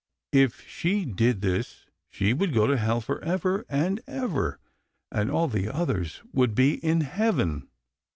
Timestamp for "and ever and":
3.69-5.29